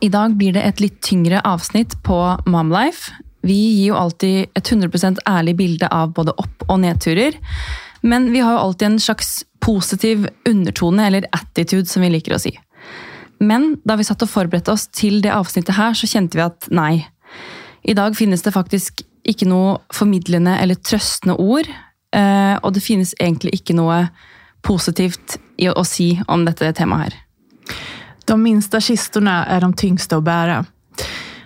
[0.00, 3.12] I dag blir det et litt tyngre avsnitt på Momlife.
[3.42, 7.36] Vi gir jo alltid et 100% ærlig bilde av både opp- og nedturer.
[8.02, 12.40] Men vi har jo alltid en slags positiv undertone, eller attitude, som vi liker å
[12.42, 12.54] si.
[13.42, 16.68] Men da vi satt og forberedte oss til det avsnittet her, så kjente vi at
[16.70, 17.06] nei.
[17.82, 21.66] I dag finnes det faktisk ikke noe formidlende eller trøstende ord.
[22.12, 24.10] eh, Og det finnes egentlig ikke noe
[24.62, 27.18] positivt å si om dette temaet her.
[28.32, 30.64] De minsta kistorna är de tyngsta att bära.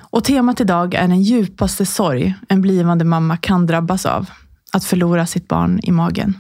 [0.01, 4.31] Och temat idag är den djupaste sorg en blivande mamma kan drabbas av.
[4.73, 6.39] Att förlora sitt barn i magen.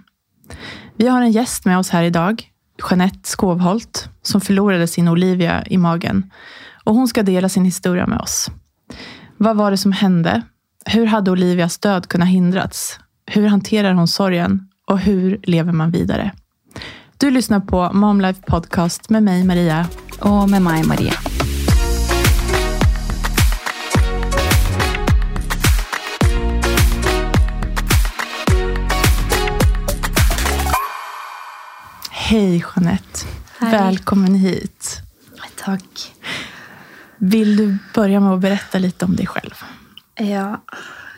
[0.96, 2.50] Vi har en gäst med oss här idag,
[2.90, 6.30] Jeanette Skovholt, som förlorade sin Olivia i magen.
[6.84, 8.50] Och hon ska dela sin historia med oss.
[9.36, 10.42] Vad var det som hände?
[10.84, 13.00] Hur hade Olivias död kunnat hindrats?
[13.26, 14.68] Hur hanterar hon sorgen?
[14.86, 16.32] Och hur lever man vidare?
[17.18, 19.86] Du lyssnar på Momlife Podcast med mig, Maria,
[20.24, 21.12] Og med meg, Marie.
[32.26, 33.26] Hej Jeanette.
[33.58, 33.72] Hej.
[33.72, 35.02] Välkommen hit.
[35.56, 36.12] Tack.
[37.18, 39.62] Vill du börja med å berätta litt om deg selv?
[40.20, 40.60] Ja.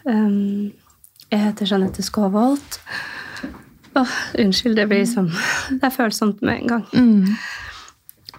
[0.05, 0.73] Um,
[1.29, 2.81] jeg heter Jeanette Skåvold.
[3.99, 5.31] Oh, unnskyld, det blir som
[5.71, 6.85] Det er følsomt med en gang.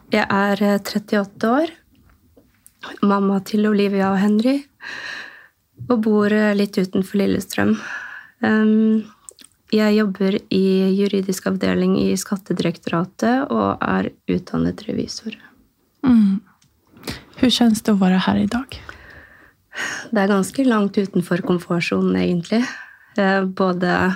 [0.09, 1.71] Jeg er eh, 38 år.
[3.05, 4.57] Mamma til Olivia og Henry.
[5.89, 7.75] Og bor eh, litt utenfor Lillestrøm.
[9.69, 15.35] Jeg jobber i juridisk avdeling i Skattedirektoratet og er utdannet revisor.
[16.01, 18.79] Hvordan kjennes det å være her i dag?
[20.09, 22.63] Det er ganske langt utenfor komfortsonen, egentlig.
[23.19, 24.15] Eh, Både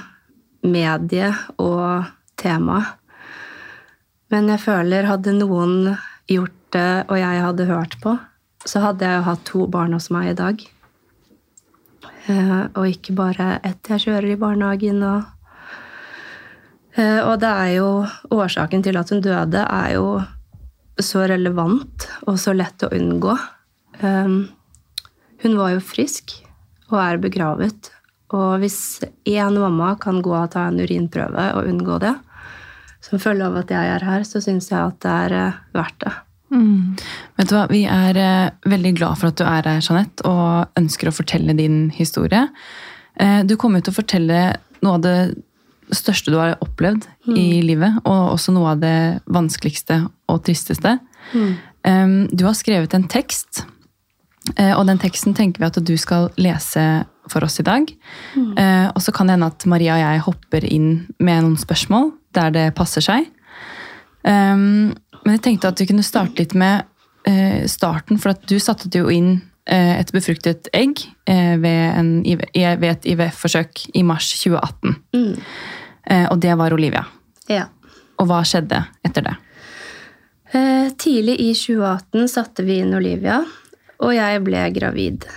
[0.63, 2.81] medie og tema.
[4.33, 5.93] Men jeg føler hadde noen
[6.31, 8.15] gjort det, og jeg hadde hørt på,
[8.65, 10.63] så hadde jeg jo hatt to barn hos meg i dag.
[12.31, 15.03] Eh, Og ikke bare ett jeg kjører i barnehagen.
[15.03, 15.29] Og,
[16.93, 17.87] Eh, og det er jo
[18.33, 20.21] årsaken til at hun døde, er jo
[21.01, 23.33] så relevant og så lett å unngå.
[24.03, 24.35] Um,
[25.41, 26.35] hun var jo frisk
[26.91, 27.89] og er begravet.
[28.33, 32.13] Og hvis én mamma kan gå og ta en urinprøve og unngå det,
[33.03, 35.99] som følge av at jeg er her, så syns jeg at det er eh, verdt
[36.05, 36.13] det.
[36.53, 40.79] Vet du hva, Vi er eh, veldig glad for at du er her, Jeanette, og
[40.79, 42.45] ønsker å fortelle din historie.
[43.19, 44.43] Eh, du kommer til å fortelle
[44.83, 45.17] noe av det
[45.93, 47.05] største du har opplevd
[47.35, 48.97] i livet, og også noe av det
[49.31, 49.99] vanskeligste
[50.31, 50.97] og tristeste.
[51.33, 52.27] Mm.
[52.31, 53.61] du har skrevet en tekst,
[54.59, 56.83] og den teksten tenker vi at du skal lese
[57.31, 57.87] for oss i dag.
[58.35, 60.89] Eh, og så kan det hende at Maria og jeg hopper inn
[61.19, 63.29] med noen spørsmål der det passer seg.
[64.23, 66.87] Um, men jeg tenkte at vi kunne starte litt med
[67.29, 69.37] eh, starten, for at du satte jo inn
[69.69, 74.97] eh, et befruktet egg eh, ved, en, ved et IVF-forsøk i mars 2018.
[76.11, 77.05] Eh, og det var Olivia.
[77.51, 77.69] Ja.
[78.19, 79.37] Og hva skjedde etter det?
[80.53, 83.39] Eh, tidlig i 2018 satte vi inn Olivia,
[84.03, 85.27] og jeg ble gravid.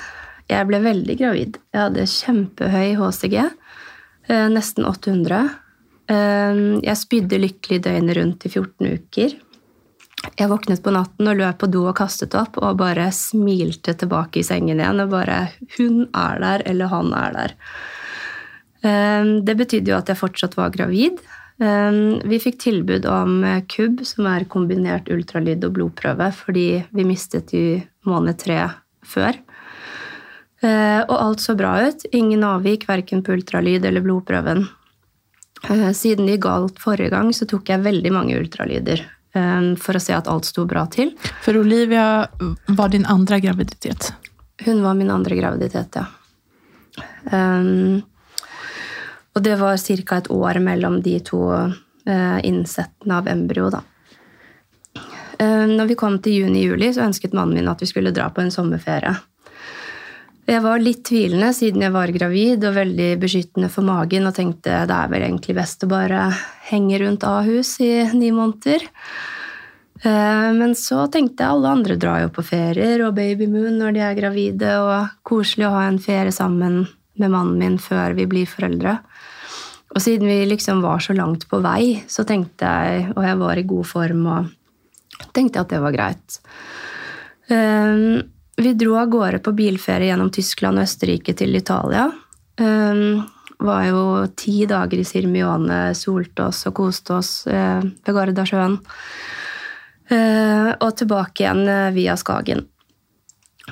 [0.46, 1.56] Jeg ble veldig gravid.
[1.74, 5.40] Jeg hadde kjempehøy HCG, eh, nesten 800.
[6.06, 9.34] Eh, jeg spydde lykkelig døgnet rundt i 14 uker.
[10.38, 14.40] Jeg våknet på natten og løp på do og kastet opp og bare smilte tilbake
[14.40, 15.02] i sengen igjen.
[15.02, 17.54] og bare Hun er der, eller han er der.
[18.82, 21.18] Eh, Det betydde jo at jeg fortsatt var gravid.
[21.58, 27.82] Vi fikk tilbud om KUB, som er kombinert ultralyd og blodprøve, fordi vi mistet i
[28.04, 29.40] måned tre før.
[30.62, 32.04] Eh, Og alt så bra ut.
[32.12, 34.66] Ingen avvik, verken på ultralyd eller blodprøven.
[35.68, 39.02] Eh, Siden det gikk galt forrige gang, så tok jeg veldig mange ultralyder
[39.34, 41.12] eh, for å se at alt sto bra til.
[41.44, 42.26] For Olivia
[42.68, 44.12] var din andre graviditet.
[44.64, 46.06] Hun var min andre graviditet, ja.
[49.36, 50.16] Og det var ca.
[50.16, 53.82] et år mellom de to uh, innsettene av embryo, da.
[55.36, 58.50] Når vi kom til juni-juli, så ønsket mannen min at vi skulle dra på en
[58.54, 59.12] sommerferie.
[60.46, 64.84] Jeg var litt tvilende siden jeg var gravid og veldig beskyttende for magen og tenkte
[64.86, 66.28] det er vel egentlig best å bare
[66.68, 68.84] henge rundt Ahus i ni måneder.
[70.06, 74.04] Eh, Men så tenkte jeg alle andre drar jo på ferier og babymoon når de
[74.06, 76.84] er gravide, og koselig å ha en ferie sammen
[77.18, 79.00] med mannen min før vi blir foreldre.
[79.96, 83.58] Og siden vi liksom var så langt på vei, så tenkte jeg, og jeg var
[83.58, 86.38] i god form, og tenkte at det var greit.
[88.56, 92.10] Eh, Vi dro av gårde på bilferie gjennom Tyskland og Østerrike til Italia.
[92.58, 93.26] Um,
[93.58, 98.78] var jo ti dager i Sirmione, solte oss og koste oss uh, ved Gardasjøen.
[100.10, 102.66] Uh, og tilbake igjen uh, via Skagen.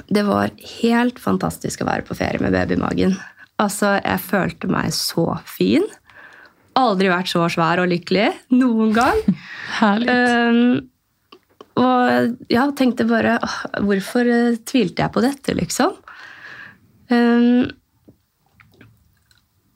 [0.08, 0.50] Det var
[0.80, 3.14] helt fantastisk å være på ferie med babymagen.
[3.62, 5.84] Altså, jeg følte meg så fin.
[6.74, 9.20] Aldri vært så svær og lykkelig noen gang.
[9.80, 10.10] Herlig.
[10.10, 10.90] Um,
[11.80, 13.38] og ja, tenkte bare
[13.82, 15.96] Hvorfor eh, tvilte jeg på dette, liksom?
[17.10, 17.66] Um,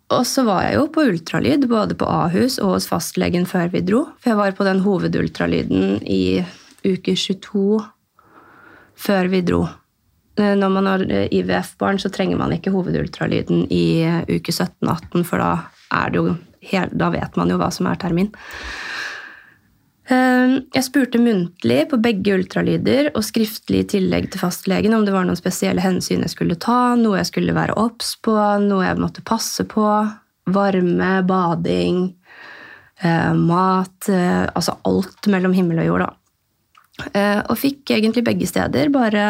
[0.09, 3.83] og så var jeg jo på ultralyd, både på Ahus og hos fastlegen før vi
[3.85, 4.07] dro.
[4.23, 6.41] For jeg var på den hovedultralyden i
[6.87, 7.83] uke 22
[8.99, 9.67] før vi dro.
[10.39, 14.07] Eh, Når man har eh, IVF-barn, så trenger man ikke hovedultralyden i
[14.39, 15.53] uke 17-18, for da,
[16.15, 16.39] jo
[16.97, 18.33] da vet man jo hva som er termin.
[20.09, 25.13] Eh, Jeg spurte muntlig på begge ultralyder og skriftlig i tillegg til fastlegen om det
[25.13, 28.35] var noen spesielle hensyn jeg skulle ta, noe jeg skulle være obs på,
[28.65, 29.85] noe jeg måtte passe på.
[30.49, 32.15] Varme, bading,
[33.03, 36.15] eh, mat eh, Altså alt mellom himmel og jord, da.
[37.13, 39.27] Eh, Og fikk egentlig begge steder bare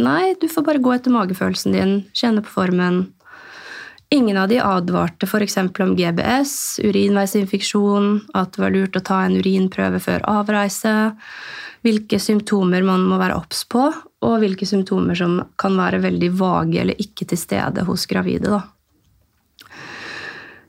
[0.00, 3.13] Nei, du får bare gå etter magefølelsen din, kjenne på formen.
[4.14, 5.56] Ingen av de advarte f.eks.
[5.58, 10.92] om GBS, urinveisinfeksjon, at det var lurt å ta en urinprøve før avreise,
[11.82, 13.88] hvilke symptomer man må være obs på,
[14.24, 18.54] og hvilke symptomer som kan være veldig vage eller ikke til stede hos gravide.
[18.54, 18.62] Da.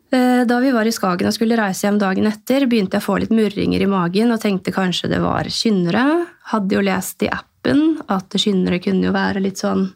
[0.09, 3.09] Eh, Da vi var i Skagen og skulle reise hjem dagen etter, begynte jeg å
[3.11, 6.25] få litt murringer i magen og tenkte kanskje det var kynnere.
[6.49, 9.91] Hadde jo lest i appen at kynnere kunne jo være litt sånn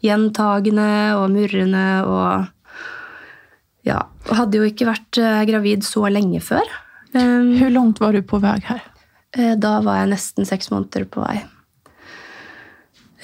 [0.00, 2.55] gjentagende og murrende og
[3.86, 4.00] Ja.
[4.28, 6.66] Og hadde jo ikke vært eh, gravid så lenge før.
[7.16, 8.82] Hvor langt var du på vei här?
[9.36, 11.38] Eh, Da var jeg nesten seks måneder på vei.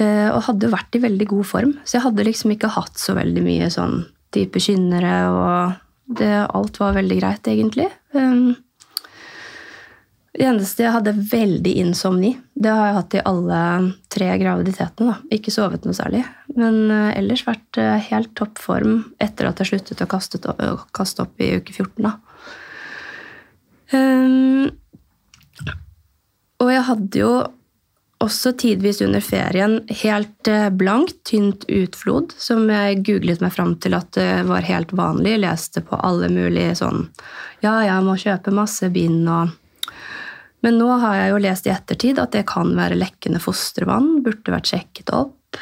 [0.00, 2.97] Eh, Og hadde jo vært i veldig god form, så jeg hadde liksom ikke hatt
[3.00, 7.91] så veldig mye sånn type kynnere, og det, alt var veldig greit, egentlig.
[10.32, 12.31] Det eneste jeg hadde veldig insomni.
[12.56, 13.61] Det har jeg hatt i alle
[14.12, 15.12] tre graviditetene.
[15.12, 15.37] da.
[15.37, 16.23] Ikke sovet noe særlig.
[16.56, 20.40] Men eh, ellers vært eh, helt topp form etter at jeg sluttet å kaste,
[21.26, 22.08] opp i uke 14.
[22.08, 22.14] da.
[23.93, 24.70] Um,
[26.64, 27.32] og jeg hadde jo
[28.25, 34.00] også tidvis under ferien helt eh, blankt, tynt utflod, som jeg googlet meg fram til
[34.00, 35.43] at det var helt vanlig.
[35.44, 37.11] Leste på alle mulige sånn
[37.61, 39.58] Ja, jeg må kjøpe masse bind og
[40.62, 44.20] Men nå har jeg jo lest i ettertid at det kan være lekkende fostervann.
[44.23, 45.59] Burde vært sjekket opp.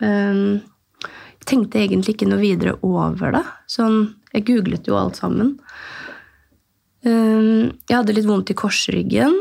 [0.00, 0.60] Um,
[1.00, 3.44] jeg tenkte egentlig ikke noe videre over det.
[3.70, 4.02] Sånn,
[4.34, 5.54] jeg googlet jo alt sammen.
[7.00, 9.38] Um, jeg hadde litt vondt i korsryggen.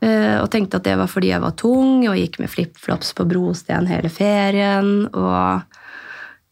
[0.00, 3.28] eh, Og tenkte at det var fordi jeg var tung og gikk med flipflops på
[3.28, 5.06] brosten hele ferien.
[5.12, 5.76] Og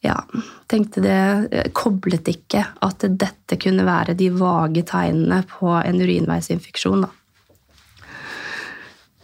[0.05, 0.19] ja,
[0.69, 7.07] tenkte det eh, Koblet ikke at dette kunne være de vage tegnene på en urinveisinfeksjon.
[7.09, 7.13] da.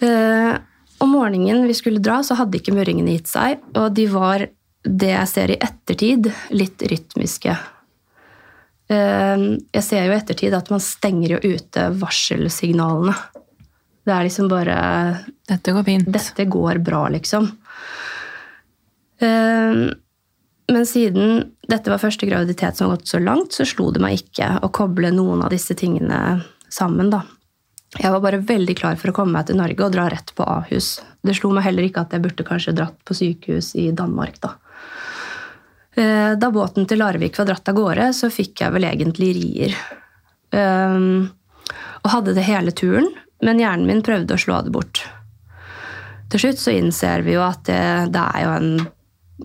[0.01, 0.57] Eh,
[1.01, 3.61] Om morgenen vi skulle dra, så hadde ikke murringene gitt seg.
[3.81, 4.43] Og de var,
[4.85, 7.55] det jeg ser i ettertid, litt rytmiske.
[8.91, 13.15] Eh, Jeg ser jo i ettertid at man stenger jo ute varselsignalene.
[14.05, 14.77] Det er liksom bare
[15.49, 16.07] Dette går fint.
[16.13, 17.51] dette går bra, liksom.
[19.21, 19.91] Eh,
[20.71, 24.21] Men siden dette var første graviditet som har gått så langt, så slo det meg
[24.21, 27.11] ikke å koble noen av disse tingene sammen.
[27.11, 27.23] da.
[27.99, 30.45] Jeg var bare veldig klar for å komme meg til Norge og dra rett på
[30.47, 31.01] Ahus.
[31.27, 34.55] Det slo meg heller ikke at jeg burde kanskje dratt på sykehus i Danmark, da.
[35.99, 39.75] Eh, Da båten til Larvik var dratt av gårde, så fikk jeg vel egentlig rier.
[40.55, 41.31] Um,
[42.03, 43.11] og hadde det hele turen,
[43.43, 45.03] men hjernen min prøvde å slå det bort.
[46.31, 47.83] Til slutt så innser vi jo at det,
[48.15, 48.89] det er jo en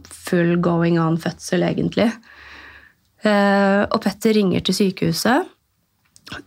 [0.06, 2.12] full going on-fødsel, egentlig.
[3.26, 5.50] Eh, og Petter ringer til sykehuset.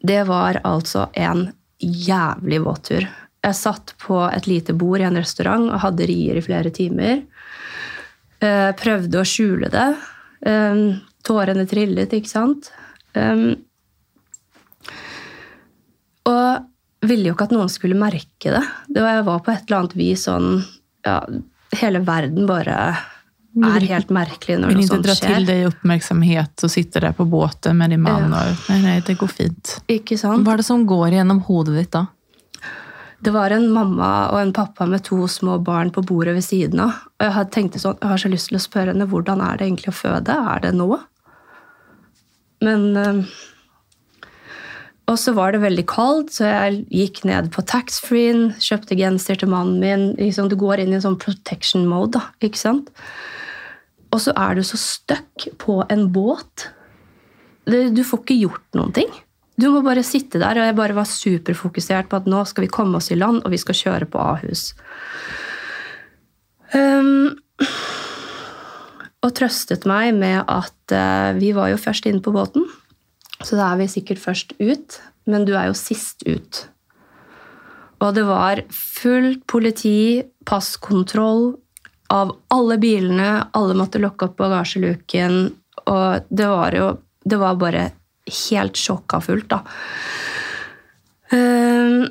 [0.02, 1.48] Det var altså en
[1.82, 3.06] jævlig våttur.
[3.44, 7.22] Jeg satt på et lite bord i en restaurant og hadde rier i flere timer.
[8.42, 9.88] Eh, prøvde å skjule det.
[10.46, 10.82] Eh,
[11.26, 12.72] tårene trillet, ikke sant?
[13.14, 13.44] Eh,
[16.28, 18.64] og ville jo ikke at noen skulle merke det.
[18.90, 20.50] det var, jeg var på et eller annet vis sånn
[21.06, 21.20] ja,
[21.78, 22.74] Hele verden bare
[23.56, 27.00] er helt merkelig når Vill noe inte ikke dra til till dig uppmärksamhet och sitta
[27.00, 28.32] där på båten med din man.
[28.32, 29.80] Och, nej, nej, det går fint.
[29.88, 30.44] Ikke sant?
[30.44, 32.06] Hva er det som går gjennom hodet ditt da?
[33.18, 36.80] Det var en mamma og en pappa med to små barn på bordet ved siden
[36.80, 37.00] av.
[37.18, 39.58] Og jeg hadde tenkte sånn, jeg har så lyst til å spørre henne hvordan er
[39.58, 40.36] det egentlig å føde.
[40.52, 40.92] Er det nå?
[42.62, 43.22] Men eh,
[45.08, 49.48] Og så var det veldig kaldt, så jeg gikk ned på taxfree-en, kjøpte genser til
[49.48, 50.10] mannen min.
[50.18, 52.28] Liksom, du går inn i en sånn protection mode, da.
[52.44, 52.92] ikke sant?
[54.14, 56.68] Og så er du så stuck på en båt.
[57.68, 59.10] Du får ikke gjort noen ting.
[59.58, 62.70] Du må bare sitte der, og jeg bare var superfokusert på at nå skal vi
[62.72, 64.70] komme oss i land, og vi skal kjøre på Ahus.
[66.70, 67.34] Um,
[69.24, 72.68] og trøstet meg med at uh, vi var jo først inne på båten,
[73.42, 76.62] så da er vi sikkert først ut, men du er jo sist ut.
[77.98, 81.56] Og det var fullt politi, passkontroll
[82.14, 85.40] av alle bilene, alle måtte lukke opp bagasjeluken,
[85.88, 86.96] og det var jo
[87.28, 87.90] Det var bare
[88.48, 89.58] helt sjokkafullt, da.
[91.28, 92.06] Um,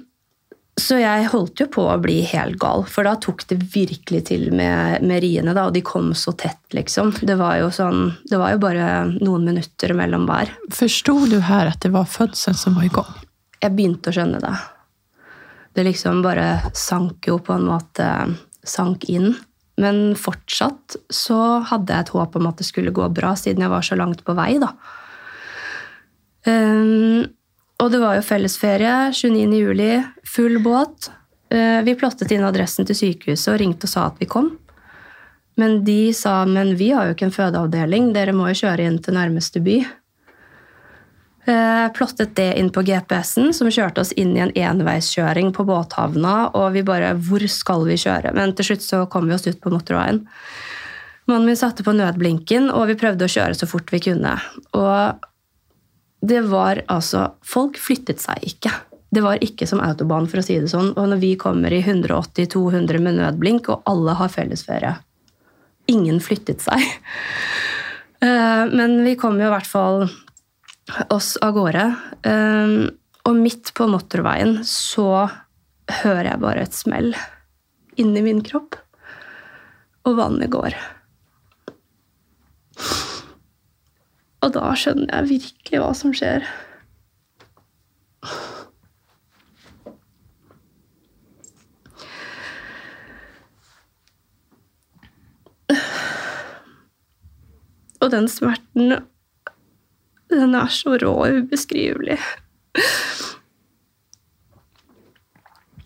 [0.78, 4.52] så jeg holdt jo på å bli helt gal, for da tok det virkelig til
[4.54, 5.56] med, med riene.
[5.58, 7.16] da, Og de kom så tett, liksom.
[7.18, 10.54] Det var jo sånn, det var jo bare noen minutter mellom hver.
[10.70, 13.10] Forsto du her at det var fødselen som var i gang?
[13.58, 14.54] Jeg begynte å skjønne det.
[15.74, 18.12] Det liksom bare sank jo på en måte
[18.68, 19.32] sank inn.
[19.78, 23.74] Men fortsatt så hadde jeg et håp om at det skulle gå bra, siden jeg
[23.74, 24.72] var så langt på vei, da.
[26.48, 27.28] Um,
[27.78, 29.60] og det var jo fellesferie 29.
[29.60, 29.92] juli,
[30.26, 31.12] full båt.
[31.54, 34.50] Eh, vi plottet inn adressen til sykehuset og ringte og sa at vi kom.
[35.58, 38.98] Men de sa men vi har jo ikke en fødeavdeling, dere må jo kjøre inn
[39.04, 39.78] til nærmeste by.
[41.48, 46.50] Eh, plottet det inn på GPS-en, som kjørte oss inn i en enveiskjøring på båthavna.
[46.60, 48.34] Og vi bare Hvor skal vi kjøre?
[48.36, 50.26] Men til slutt så kom vi oss ut på motorveien.
[51.28, 54.36] Mannen min satte på nødblinken, og vi prøvde å kjøre så fort vi kunne.
[54.76, 55.24] Og
[56.28, 58.72] det var altså Folk flyttet seg ikke.
[59.10, 60.92] Det var ikke som autobahn, for å si det sånn.
[61.00, 64.98] Og når vi kommer i 180-200 med nødblink, og alle har fellesferie
[65.88, 66.84] Ingen flyttet seg.
[68.18, 70.08] Eh, Men vi kom jo i hvert fall
[71.10, 71.86] oss av gårde.
[72.28, 72.90] Um,
[73.28, 75.28] og midt på motorveien så
[76.02, 77.12] hører jeg bare et smell
[78.00, 78.78] inni min kropp.
[80.08, 80.78] Og vannet går.
[84.46, 86.46] Og da skjønner jeg virkelig hva som skjer.
[97.98, 99.02] Og den smerten
[100.30, 102.18] den er så rå og ubeskrivelig.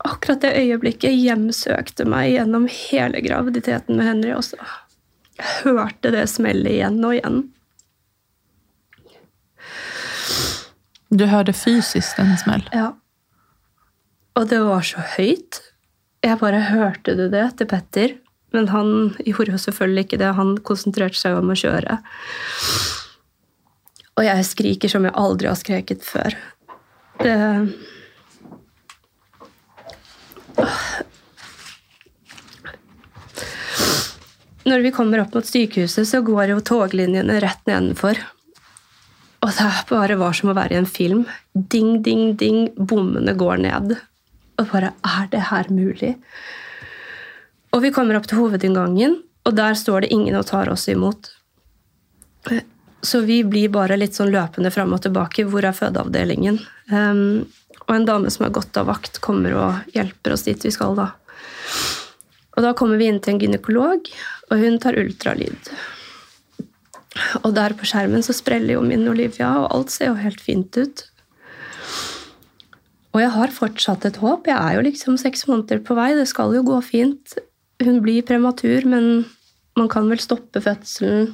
[0.02, 4.58] Akkurat det øyeblikket hjemsøkte meg gjennom hele graviditeten med Henry også.
[5.38, 7.44] Jeg hørte det smellet igjen og igjen.
[11.12, 12.64] Du hørte fysisk en smell?
[12.74, 12.94] Ja.
[14.40, 15.60] Og det var så høyt.
[16.24, 18.18] Jeg bare hørte det til Petter.
[18.52, 18.90] Men han
[19.24, 20.34] gjorde jo selvfølgelig ikke det.
[20.36, 22.00] Han konsentrerte seg om å kjøre.
[24.20, 26.36] Og jeg skriker som jeg aldri har skreket før.
[27.22, 27.38] Det
[34.62, 38.20] Når vi kommer opp mot sykehuset, så går jo toglinjene rett nedenfor.
[39.42, 41.24] Og det bare var som å være i en film.
[41.54, 43.96] Ding, ding, ding, bommene går ned.
[44.62, 46.14] Og bare Er det her mulig?
[47.74, 51.32] Og vi kommer opp til hovedinngangen, og der står det ingen og tar oss imot.
[53.02, 55.48] Så vi blir bare litt sånn løpende fram og tilbake.
[55.50, 56.60] Hvor er fødeavdelingen?
[56.92, 57.48] Um,
[57.88, 60.96] og en dame som har gått av vakt, kommer og hjelper oss dit vi skal.
[61.00, 61.10] da.
[62.56, 64.12] Og da kommer vi inn til en gynekolog,
[64.52, 65.72] og hun tar ultralyd.
[67.42, 70.78] Og der på skjermen så spreller jo min Olivia, og alt ser jo helt fint
[70.78, 71.06] ut.
[73.12, 74.48] Og jeg har fortsatt et håp.
[74.48, 76.14] Jeg er jo liksom seks måneder på vei.
[76.16, 77.36] Det skal jo gå fint.
[77.84, 79.26] Hun blir prematur, men
[79.76, 81.34] man kan vel stoppe fødselen.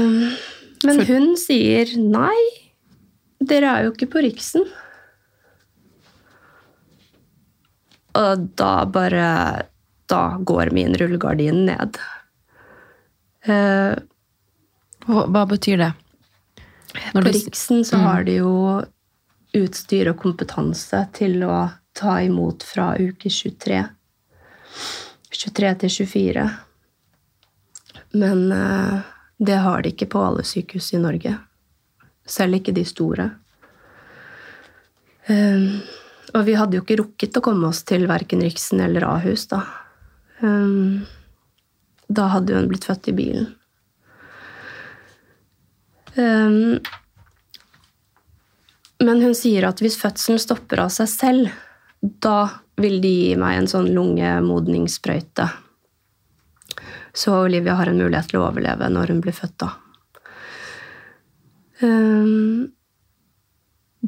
[0.00, 0.36] Um,
[0.84, 2.38] men For- hun sier nei,
[3.40, 4.64] dere er jo ikke på Riksen.
[8.20, 9.26] Og da bare
[10.10, 11.98] Da går min rullegardin ned.
[13.46, 13.94] Uh,
[15.06, 15.92] Hva, betyr det?
[17.14, 18.54] Når på Riksen så har de jo
[19.54, 21.60] utstyr og kompetanse til å
[21.96, 23.84] ta imot fra uke 23.
[25.30, 26.44] 23 til 24.
[28.18, 29.00] Men eh,
[29.40, 31.32] det har de ikke på alle sykehus i Norge.
[32.28, 33.30] Selv ikke de store.
[35.30, 35.80] Um,
[36.34, 39.62] og vi hadde jo ikke rukket å komme oss til verken Riksen eller Ahus, da.
[40.44, 41.06] Um,
[42.10, 43.48] da hadde hun blitt født i bilen.
[46.18, 46.76] Um,
[49.00, 51.58] men hun sier at hvis fødselen stopper av seg selv,
[52.00, 55.48] da vil de gi meg en sånn lungemodningssprøyte.
[57.14, 59.70] Så Olivia har en mulighet til å overleve når hun blir født, da.
[61.82, 62.70] Um,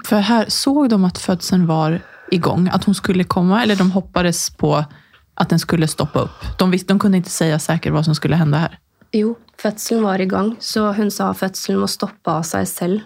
[0.06, 1.98] for her så de at fødselen var
[2.32, 6.44] i gang, at hun skulle komme, eller de hoppades på at den skulle stoppe opp?
[6.60, 8.78] De, visste, de kunne ikke si sikkert hva som skulle hende her?
[9.12, 13.02] jo, fødselen var i gang, så hun sa fødselen må stoppe av seg selv.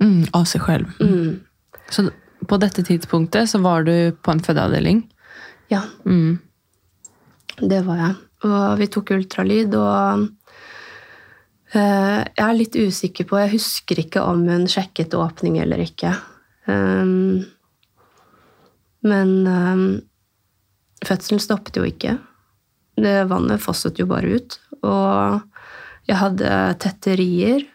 [0.00, 0.94] Mm, av seg selv.
[1.00, 1.42] Mm.
[1.92, 2.06] Så
[2.48, 3.92] på dette tidspunktet så var du
[4.24, 5.02] på en fødeavdeling.
[5.68, 6.38] Ja, Mm.
[7.60, 8.16] det var jeg.
[8.42, 10.26] Og vi tok ultralyd, og
[11.76, 16.16] eh, jeg er litt usikker på Jeg husker ikke om hun sjekket åpning eller ikke.
[16.66, 17.44] Um,
[19.06, 19.86] men um,
[21.06, 22.16] fødselen stoppet jo ikke.
[22.98, 24.58] Det vannet fosset jo bare ut.
[24.82, 25.40] Og
[26.10, 26.50] jeg hadde
[26.82, 27.66] tetterier.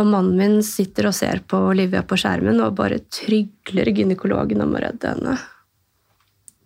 [0.00, 4.72] Og mannen min sitter og ser på Olivia på skjermen og bare trygler gynekologen om
[4.72, 5.36] å redde henne.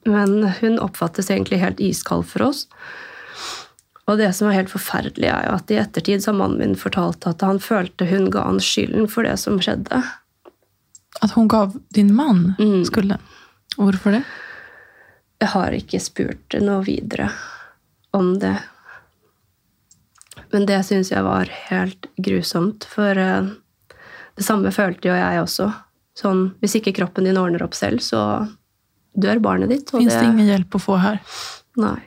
[0.06, 2.66] Men hun oppfattes egentlig helt iskald for oss.
[4.06, 6.78] Og det som er helt forferdelig, er jo at i ettertid så har mannen min
[6.78, 9.98] fortalt at han følte hun ga han skylden for det som skjedde.
[11.24, 12.84] At hun gav din mann Mm.
[12.86, 13.18] skulden?
[13.76, 14.22] Hvorfor det?
[15.40, 17.30] Jeg har ikke spurt noe videre
[18.14, 18.54] om det.
[20.52, 23.50] Men det syns jeg var helt grusomt, for eh,
[24.36, 25.72] det samme følte jo jeg også.
[26.16, 28.22] Sånn, hvis ikke kroppen din ordner opp selv, så
[29.16, 29.90] dør barnet ditt.
[29.94, 31.18] Fins det ingen hjelp å få her?
[31.80, 31.98] Nei.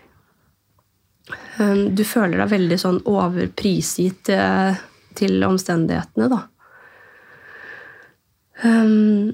[1.59, 4.79] Um, Du føler deg veldig sånn overprisgitt eh,
[5.19, 6.45] til omstendighetene, da.
[8.63, 9.29] Um,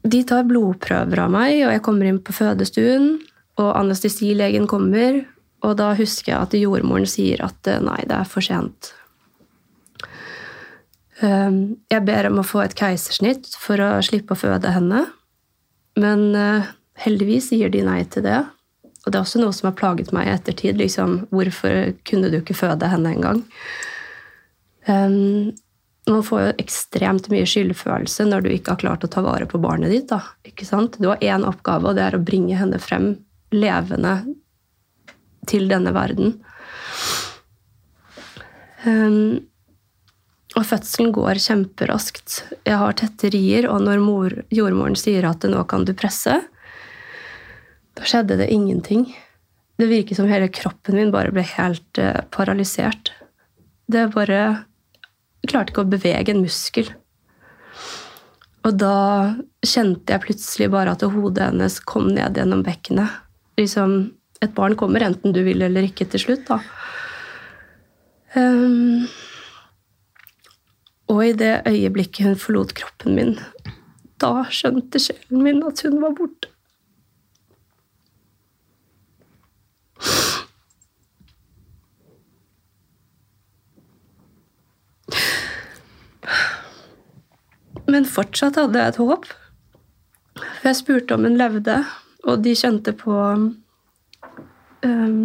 [0.00, 3.18] de tar blodprøver av meg, og jeg kommer inn på fødestuen,
[3.60, 5.22] og anestesilegen kommer,
[5.60, 8.94] og da husker jeg at jordmoren sier at eh, nei, det er for sent.
[11.20, 15.02] Um, Jeg ber om å få et keisersnitt for å slippe å føde henne,
[16.00, 16.70] men eh,
[17.04, 18.40] heldigvis sier de nei til det.
[19.04, 20.76] Og det er også noe som har plaget meg i ettertid.
[20.80, 23.42] Liksom, hvorfor kunne du ikke føde henne en gang?
[24.88, 25.52] Um,
[26.10, 29.60] man får jo ekstremt mye skyldfølelse når du ikke har klart å ta vare på
[29.62, 30.08] barnet ditt.
[30.12, 30.20] Da.
[30.48, 30.98] Ikke sant?
[31.00, 33.14] Du har én oppgave, og det er å bringe henne frem
[33.54, 34.18] levende
[35.50, 36.36] til denne verden.
[38.84, 39.49] Um,
[40.58, 42.40] og fødselen går kjemperaskt.
[42.66, 46.40] Jeg har tetterier, og når mor, jordmoren sier at nå kan du presse,
[47.94, 49.06] da skjedde det ingenting.
[49.78, 53.12] Det virket som hele kroppen min bare ble helt uh, paralysert.
[53.90, 54.66] Det bare
[55.40, 56.90] Jeg klarte ikke å bevege en muskel.
[58.68, 63.22] Og da kjente jeg plutselig bare at hodet hennes kom ned gjennom bekkenet.
[63.56, 63.94] Liksom,
[64.44, 66.58] et barn kommer enten du vil eller ikke til slutt, da.
[68.36, 69.08] Ehm,
[71.10, 73.34] og i det øyeblikket hun forlot kroppen min,
[74.22, 76.50] da skjønte sjelen min at hun var borte.
[87.90, 89.24] Men fortsatt hadde jeg et håp.
[90.38, 91.80] For jeg spurte om hun levde,
[92.28, 93.16] og de kjente på
[94.86, 95.16] um,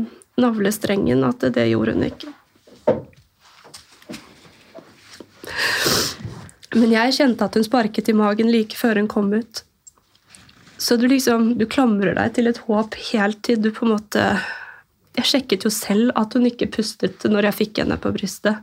[0.41, 2.33] navlestrengen at det gjorde hun ikke.
[6.75, 9.63] Men jeg kjente at hun sparket i magen like før hun kom ut.
[10.77, 14.23] Så du liksom, du klamrer deg til et håp helt til du på en måte
[15.15, 18.59] Jeg sjekket jo selv at hun ikke pustet når jeg fikk henne på brystet.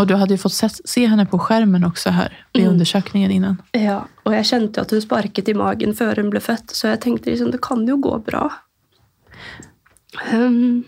[0.00, 2.70] Og du hadde jo fått se, se henne på skjermen også her ved Mm.
[2.72, 3.58] undersökningen innan.
[3.76, 7.02] Ja, og jeg kjente at hun sparket i magen før hun ble født, så jeg
[7.04, 8.48] tenkte liksom, det kan jo gå bra.
[10.32, 10.84] Um,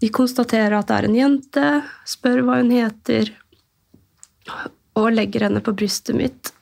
[0.00, 1.68] de konstaterer at det er en jente,
[2.08, 3.34] spør hva hun heter,
[4.94, 6.52] og legger henne på brystet mitt.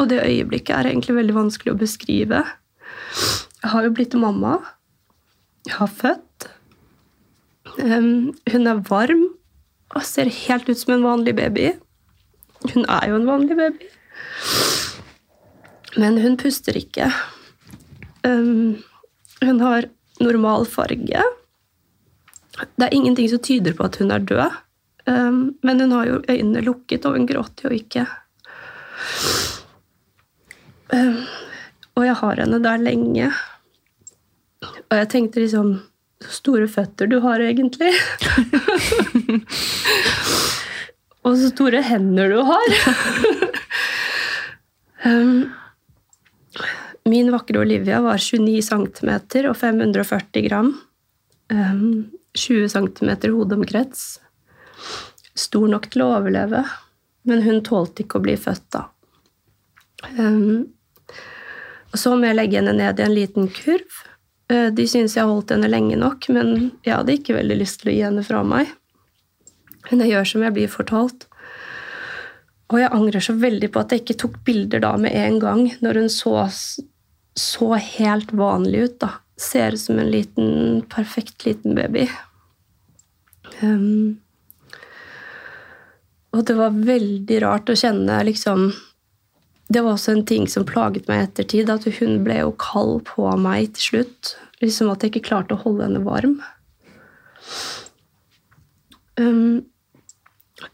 [0.00, 2.44] Og det øyeblikket er egentlig veldig vanskelig å beskrive.
[3.60, 4.58] Jeg har jo blitt mamma.
[5.68, 6.48] Jeg har født.
[7.80, 9.26] Um, hun er varm
[9.90, 11.72] og ser helt ut som en vanlig baby.
[12.72, 13.90] Hun er jo en vanlig baby.
[16.00, 17.10] Men hun puster ikke.
[18.24, 18.80] Um,
[19.42, 21.24] hun har normal farge.
[22.60, 24.60] Det er ingenting som tyder på at hun er død.
[25.06, 28.06] Um, men hun har jo øynene lukket, og hun gråter jo ikke.
[30.92, 31.22] Um,
[31.96, 33.30] og jeg har henne der lenge.
[34.62, 35.78] Og jeg tenkte liksom
[36.20, 37.94] Så store føtter du har egentlig.
[41.24, 42.74] Og så store hender du har.
[45.08, 45.50] um,
[47.08, 49.10] min vakre Olivia var 29 cm
[49.48, 50.72] og 540 gram.
[51.52, 54.20] Um, 20 cm hodeomkrets.
[55.40, 56.64] Stor nok til å overleve,
[57.28, 58.84] men hun tålte ikke å bli født da.
[60.18, 60.68] Um,
[61.96, 64.02] så må jeg legge henne ned i en liten kurv.
[64.50, 67.92] Uh, de syntes jeg holdt henne lenge nok, men jeg hadde ikke veldig lyst til
[67.92, 68.70] å gi henne fra meg.
[69.88, 71.26] Men jeg gjør som jeg blir fortalt.
[72.70, 75.64] Og jeg angrer så veldig på at jeg ikke tok bilder da med en gang,
[75.82, 76.34] når hun så,
[77.34, 78.98] så helt vanlig ut.
[79.02, 79.14] da.
[79.40, 82.06] Ser ut som en liten, perfekt liten baby.
[83.60, 84.20] Um,
[86.36, 88.70] og det var veldig rart å kjenne liksom
[89.70, 93.04] Det var også en ting som plaget meg i ettertid, at hun ble jo kald
[93.06, 94.32] på meg til slutt.
[94.58, 96.40] Liksom at jeg ikke klarte å holde henne varm.
[99.14, 99.62] Um,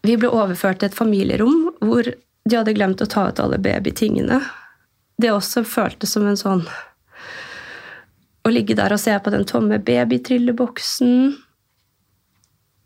[0.01, 4.41] vi ble overført til et familierom hvor de hadde glemt å ta ut alle babytingene.
[5.21, 6.65] Det også føltes som en sånn
[8.47, 11.15] Å ligge der og se på den tomme babytrilleboksen.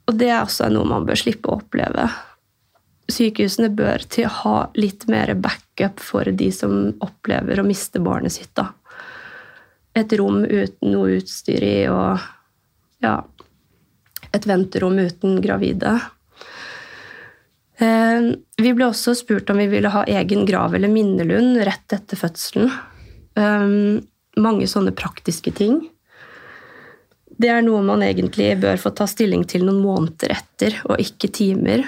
[0.08, 2.06] Og det er også noe man bør slippe å oppleve.
[3.14, 8.52] Sykehusene bør til ha litt mer backup for de som opplever å miste barnet sitt.
[8.54, 8.70] da.
[9.96, 12.20] Et rom uten noe utstyr i og
[13.02, 13.16] ja,
[14.30, 15.96] et venterom uten gravide.
[17.80, 22.20] Eh, vi ble også spurt om vi ville ha egen grav eller minnelund rett etter
[22.20, 22.70] fødselen.
[23.40, 23.72] Eh,
[24.40, 25.80] mange sånne praktiske ting.
[27.40, 31.30] Det er noe man egentlig bør få ta stilling til noen måneder etter, og ikke
[31.32, 31.86] timer.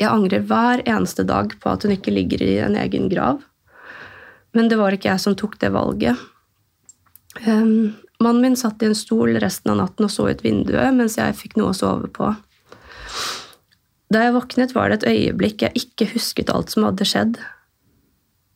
[0.00, 3.42] Jeg angrer hver eneste dag på at hun ikke ligger i en egen grav.
[4.56, 6.16] Men det var ikke jeg som tok det valget.
[7.44, 11.18] Um, mannen min satt i en stol resten av natten og så ut vinduet mens
[11.20, 12.32] jeg fikk noe å sove på.
[14.12, 17.40] Da jeg våknet, var det et øyeblikk jeg ikke husket alt som hadde skjedd.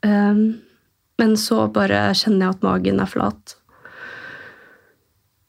[0.06, 0.60] Um,
[1.20, 3.56] men så bare kjenner jeg at magen er flat.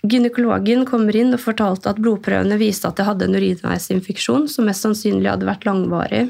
[0.01, 4.85] Gynekologen kommer inn og fortalte at blodprøvene viste at jeg hadde en urinveisinfeksjon som mest
[4.85, 6.23] sannsynlig hadde vært langvarig,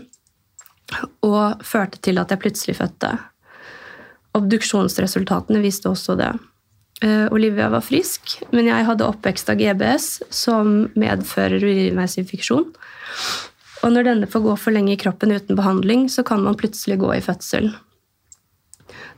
[1.24, 3.14] og førte til at jeg plutselig fødte.
[4.36, 6.34] Obduksjonsresultatene viste også det.
[7.02, 12.68] Uh, Olivia var frisk, men jeg hadde oppvekst av GBS, som medfører urinveisinfeksjon.
[13.82, 17.00] Og når denne får gå for lenge i kroppen uten behandling, så kan man plutselig
[17.02, 17.72] gå i fødsel.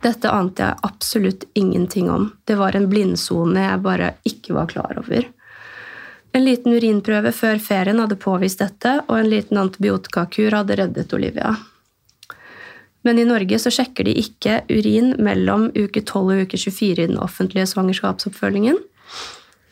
[0.04, 2.28] Dette ante jeg absolutt ingenting om.
[2.44, 5.30] Det var en blindsone jeg bare ikke var klar over.
[6.34, 11.54] En liten urinprøve før ferien hadde påvist dette, og en liten antibiotikakur hadde reddet Olivia.
[13.04, 17.10] Men i Norge så sjekker de ikke urin mellom uke 12 og uke 24 i
[17.12, 18.80] den offentlige svangerskapsoppfølgingen.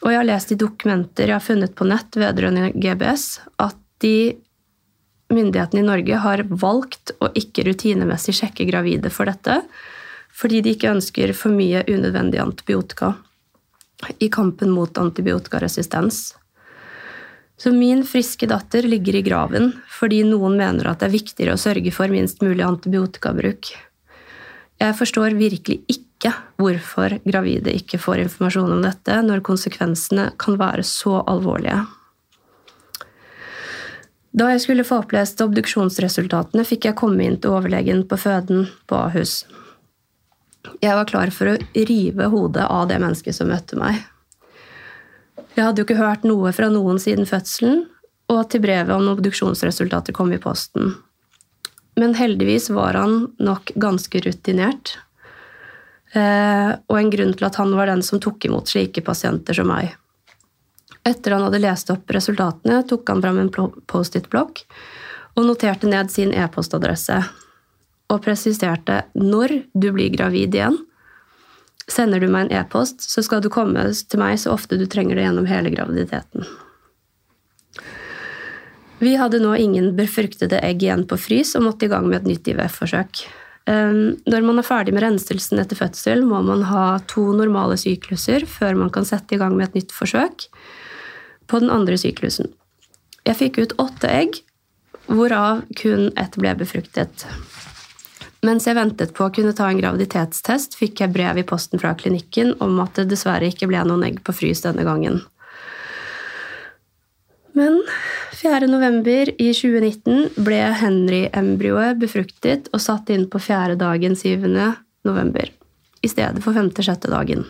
[0.01, 4.35] Og jeg har lest i dokumenter jeg har funnet på nett vedrørende GBS, at de
[5.31, 9.61] myndighetene i Norge har valgt å ikke rutinemessig sjekke gravide for dette,
[10.41, 13.13] fordi de ikke ønsker for mye unødvendig antibiotika
[14.17, 16.31] i kampen mot antibiotikaresistens.
[17.61, 21.61] Så min friske datter ligger i graven fordi noen mener at det er viktigere å
[21.61, 23.69] sørge for minst mulig antibiotikabruk.
[24.81, 30.85] Jeg forstår virkelig ikke hvorfor gravide ikke får informasjon om dette når konsekvensene kan være
[30.87, 31.83] så alvorlige.
[34.31, 38.97] Da jeg skulle få opplest obduksjonsresultatene, fikk jeg komme inn til overlegen på føden på
[39.05, 39.41] Ahus.
[40.81, 44.01] Jeg var klar for å rive hodet av det mennesket som møtte meg.
[45.55, 47.85] Jeg hadde jo ikke hørt noe fra noen siden fødselen,
[48.31, 50.93] og til brevet om obduksjonsresultater kom i posten.
[51.99, 54.95] Men heldigvis var han nok ganske rutinert,
[56.13, 59.67] eh, og en grunn til at han var den som tok imot slike pasienter som
[59.67, 59.91] meg.
[61.03, 63.51] Etter han hadde lest opp resultatene, tok han fram en
[63.89, 64.63] Post-It-blokk
[65.35, 67.23] og noterte ned sin e-postadresse.
[68.11, 70.77] Og presiserte når du blir gravid igjen.
[71.91, 75.17] Sender du meg en e-post, så skal du komme til meg så ofte du trenger
[75.17, 76.45] det gjennom hele graviditeten.
[79.01, 82.27] Vi hadde nå ingen befruktede egg igjen på frys og måtte i gang med et
[82.29, 83.23] nytt IVF-forsøk.
[83.69, 88.45] Ehm, når man er ferdig med renselsen etter fødsel, må man ha to normale sykluser
[88.49, 90.47] før man kan sette i gang med et nytt forsøk
[91.49, 92.53] på den andre syklusen.
[93.25, 94.41] Jeg fikk ut åtte egg,
[95.09, 97.25] hvorav kun ett ble befruktet.
[98.41, 101.93] Mens jeg ventet på å kunne ta en graviditetstest, fikk jeg brev i posten fra
[101.97, 105.21] klinikken om at det dessverre ikke ble noen egg på frys denne gangen.
[107.53, 107.81] Men
[108.39, 108.65] 4.
[108.71, 114.47] november i 2019 ble Henry-embryoet befruktet og satt inn på fjerde dagen 7.
[115.05, 115.51] november,
[116.01, 117.45] i stedet for femte-sjette dagen.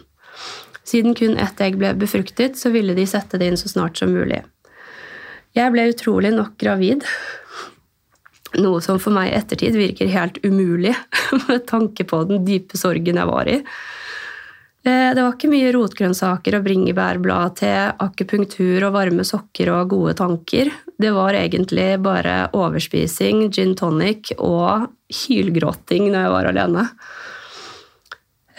[0.83, 4.11] Siden kun ett egg ble befruktet, så ville de sette det inn så snart som
[4.11, 4.41] mulig.
[5.55, 7.05] Jeg ble utrolig nok gravid,
[8.59, 10.93] noe som for meg i ettertid virker helt umulig
[11.47, 13.59] med tanke på den dype sorgen jeg var i.
[14.81, 20.15] Eh, det var ikke mye rotgrønnsaker og bringebærblad til akupunktur og varme sokker og gode
[20.19, 20.71] tanker.
[21.01, 24.89] Det var egentlig bare overspising, gin tonic og
[25.23, 26.87] hylgråting når jeg var alene.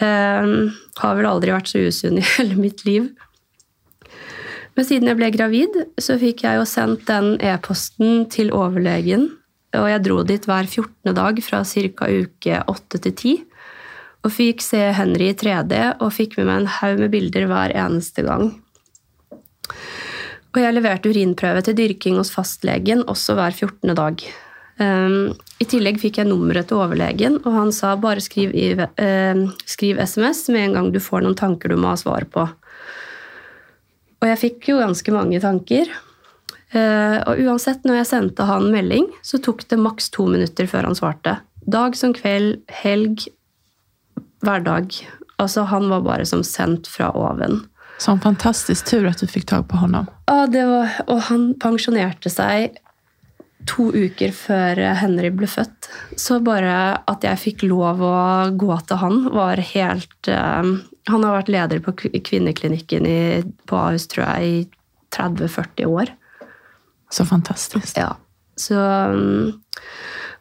[0.03, 3.11] Jeg har vel aldri vært så usunn i hele mitt liv.
[4.73, 9.29] Men siden jeg ble gravid, så fikk jeg jo sendt den e-posten til overlegen.
[9.79, 11.15] Og jeg dro dit hver 14.
[11.17, 12.09] dag fra ca.
[12.09, 13.33] uke 8 til 10.
[14.23, 17.73] Og fikk se Henry i 3D og fikk med meg en haug med bilder hver
[17.75, 18.53] eneste gang.
[20.53, 23.95] Og jeg leverte urinprøve til dyrking hos fastlegen også hver 14.
[23.97, 24.23] dag.
[24.81, 29.43] Um, I tillegg fikk jeg nummeret til overlegen, og han sa bare skriv, i, uh,
[29.69, 32.45] skriv SMS med en gang du får noen tanker du må ha svar på.
[34.21, 35.89] Og jeg fikk jo ganske mange tanker.
[36.73, 40.89] Uh, og uansett, når jeg sendte han melding, så tok det maks to minutter før
[40.89, 41.37] han svarte.
[41.69, 43.27] Dag som kveld, helg,
[44.43, 44.95] hverdag.
[45.41, 47.61] Altså, han var bare som sendt fra oven.
[48.01, 50.09] Sånn fantastisk tur at du fikk tak på honom.
[50.27, 52.79] Ja, det var, og han pensjonerte seg
[53.69, 55.87] to uker før Henry ble født.
[56.19, 58.15] Så bare at jeg fikk lov å
[58.59, 60.73] gå til han, var helt uh,
[61.11, 63.21] Han har vært leder på kvinneklinikken i,
[63.67, 66.13] på Ahus, tror jeg, i 30-40 år.
[67.13, 67.97] Så fantastisk.
[67.97, 68.15] Ja.
[68.55, 69.61] Så, um,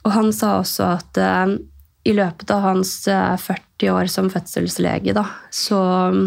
[0.02, 1.56] og han sa også at uh,
[2.08, 6.22] i løpet av hans uh, 40 år som fødselslege, da, så um,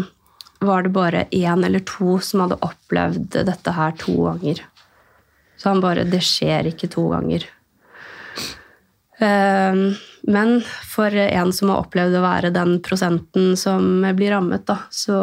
[0.62, 4.62] var det bare én eller to som hadde opplevd dette her to ganger.
[5.58, 7.44] Så han bare Det skjer ikke to ganger.
[9.16, 10.50] Men
[10.84, 15.16] for en som har opplevd å være den prosenten som blir rammet, da, så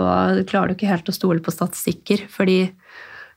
[0.49, 2.25] klarer du ikke helt å stole på statistikker.
[2.33, 2.57] Fordi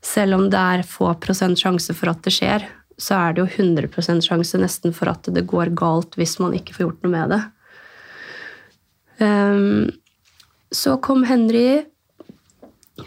[0.07, 2.67] selv om det er få prosent sjanse for at det skjer,
[2.97, 6.77] så er det jo 100 sjanse nesten for at det går galt hvis man ikke
[6.77, 7.43] får gjort noe med det.
[9.21, 9.91] Um,
[10.73, 11.85] så kom Henry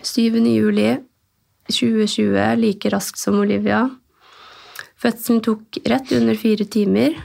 [0.01, 0.37] 7.
[0.45, 0.91] juli
[1.69, 3.87] 2020, like raskt som Olivia.
[4.99, 7.17] Fødselen tok rett under fire timer,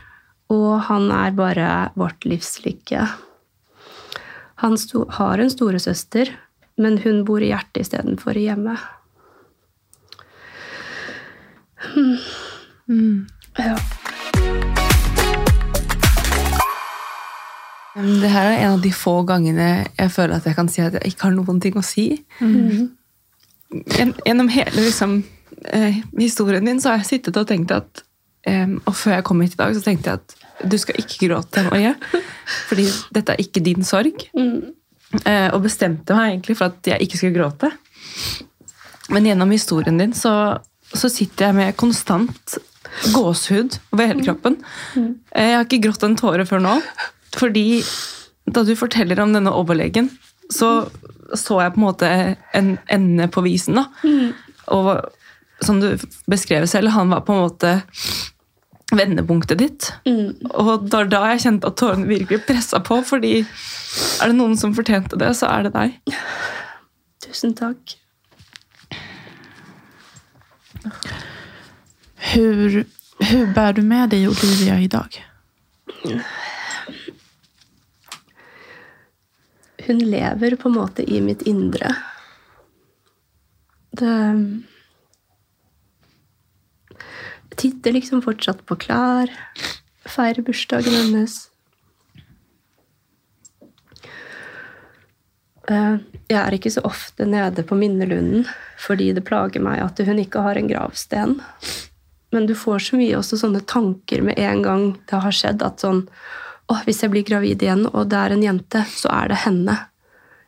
[0.52, 3.06] og han er bare vårt livslykke.
[4.62, 6.30] Han sto, har en storesøster,
[6.80, 8.80] men hun bor i hjertet istedenfor i hjemmet.
[12.88, 13.26] Mm.
[13.58, 13.76] Ja.
[17.94, 20.96] Det her er en av de få gangene jeg føler at jeg kan si at
[20.98, 22.08] jeg ikke har noen ting å si.
[22.42, 22.90] Mm.
[24.26, 25.20] Gjennom hele liksom,
[25.70, 28.02] eh, historien din så har jeg sittet og tenkt at
[28.46, 31.28] eh, Og før jeg kom hit i dag, så tenkte jeg at du skal ikke
[31.28, 31.94] gråte, Marie.
[32.68, 34.26] Fordi dette er ikke din sorg.
[34.36, 34.74] Mm.
[35.54, 37.70] Og bestemte meg egentlig for at jeg ikke skulle gråte.
[39.14, 40.32] Men gjennom historien din så,
[40.92, 42.58] så sitter jeg med konstant
[43.14, 44.58] gåsehud over hele kroppen.
[44.94, 45.08] Mm.
[45.34, 46.76] Eh, jeg har ikke grått en tåre før nå.
[47.34, 47.82] Fordi
[48.44, 50.12] da du forteller om denne overlegen,
[50.52, 50.84] så
[51.34, 52.08] så jeg på en måte
[52.54, 53.80] en ende på visen.
[53.80, 53.86] da.
[54.04, 54.34] Mm.
[54.76, 55.00] Og
[55.64, 55.96] som du
[56.30, 57.72] beskrev selv, han var på en måte
[58.94, 59.90] vendepunktet ditt.
[60.06, 60.36] Mm.
[60.52, 64.56] Og det var da jeg kjente at tårene virkelig pressa på, fordi er det noen
[64.60, 66.18] som fortjente det, så er det deg.
[67.24, 67.96] Tusen takk.
[72.34, 72.84] Hur,
[73.18, 75.24] hur bär du med deg, Olivia, i dag?
[79.86, 81.96] hun lever på en måte i mitt indre.
[83.90, 84.62] Det
[87.56, 89.30] titter liksom fortsatt på Klar.
[90.04, 91.36] Feirer bursdagen hennes.
[95.68, 98.44] Jeg er ikke så ofte nede på minnelunden
[98.80, 101.38] fordi det plager meg at hun ikke har en gravsten.
[102.34, 105.84] Men du får så mye også sånne tanker med en gang det har skjedd, at
[105.84, 106.02] sånn
[106.64, 109.76] å, hvis jeg blir gravid igjen, og det er en jente, så er det henne.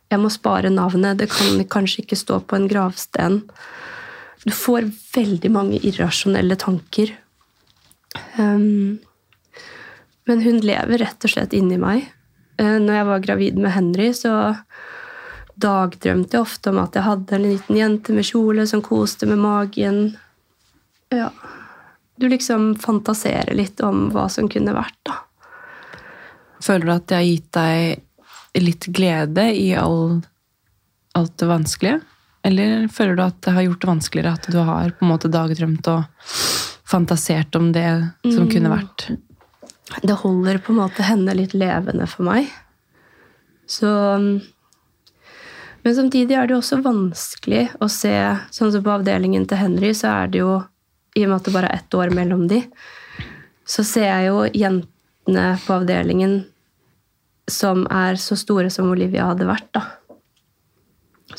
[0.09, 1.19] Jeg må spare navnet.
[1.19, 3.41] Det kan kanskje ikke stå på en gravsten.
[4.45, 7.11] Du får veldig mange irrasjonelle tanker.
[8.39, 8.97] Um,
[10.27, 12.07] men hun lever rett og slett inni meg.
[12.57, 14.33] Uh, når jeg var gravid med Henry, så
[15.57, 19.41] dagdrømte jeg ofte om at jeg hadde en liten jente med kjole som koste med
[19.41, 20.01] magen.
[21.13, 21.31] Ja.
[22.17, 25.19] Du liksom fantaserer litt om hva som kunne vært, da.
[26.63, 30.23] Føler du at det har gitt deg litt glede i all,
[31.17, 31.99] alt det vanskelige?
[32.47, 35.29] Eller føler du at det har gjort det vanskeligere at du har på en måte
[35.31, 36.29] dagdrømt og
[36.87, 37.89] fantasert om det
[38.23, 38.51] som mm.
[38.53, 39.07] kunne vært?
[40.03, 42.49] Det holder på en måte henne litt levende for meg.
[43.67, 43.89] Så
[45.87, 48.11] Men samtidig er det jo også vanskelig å se
[48.51, 50.57] Sånn som på avdelingen til Henry, så er det jo
[51.15, 52.57] I og med at det bare er ett år mellom de,
[53.63, 56.35] så ser jeg jo jentene på avdelingen
[57.47, 59.69] som er så store som Olivia hadde vært.
[59.79, 59.85] da.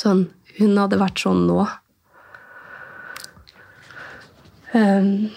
[0.01, 0.25] Sånn,
[0.57, 1.61] hun hadde vært sånn nå.
[4.73, 5.29] Um,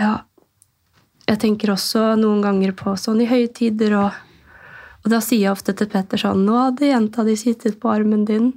[0.00, 0.14] ja.
[1.28, 4.25] Jeg tenker også noen ganger på sånn i høytider, og,
[5.06, 8.24] og da sier jeg ofte til Petter sånn Nå hadde jenta di sittet på armen
[8.26, 8.48] din.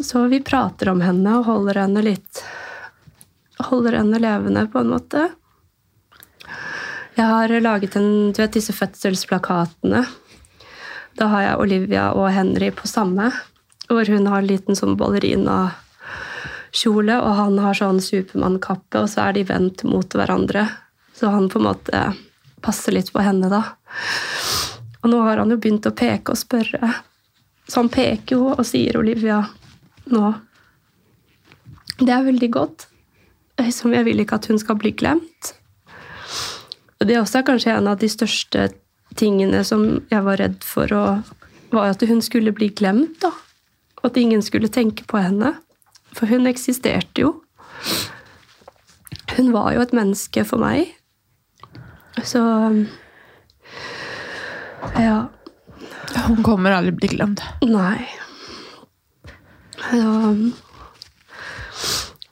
[0.00, 2.40] Så vi prater om henne og holder henne litt
[3.68, 5.24] Holder henne levende, på en måte.
[7.18, 10.04] Jeg har laget en, du vet, disse fødselsplakatene.
[11.18, 13.32] Da har jeg Olivia og Henry på samme,
[13.90, 15.74] hvor hun har en liten sånn ballerina
[16.70, 20.68] kjole, og han har sånn Supermann-kappe, og så er de vendt mot hverandre.
[21.18, 22.02] Så han på en måte
[22.62, 23.62] passer litt på henne, da.
[25.02, 26.92] Og nå har han jo begynt å peke og spørre.
[27.66, 29.42] Så han peker jo og sier Olivia
[30.08, 30.28] nå
[31.98, 32.86] Det er veldig godt.
[33.74, 35.54] Som jeg vil ikke at hun skal bli glemt.
[36.98, 38.68] Og det er også kanskje en av de største
[39.18, 40.94] tingene som jeg var redd for,
[41.74, 43.18] var at hun skulle bli glemt.
[43.22, 43.32] da.
[44.06, 45.56] At ingen skulle tenke på henne.
[46.14, 47.34] For hun eksisterte jo.
[49.34, 50.94] Hun var jo et menneske for meg.
[52.24, 52.42] Så
[54.98, 55.28] Ja.
[56.26, 57.42] Hun kommer aldri bli glemt.
[57.62, 58.08] Nei.
[59.92, 60.34] Ja.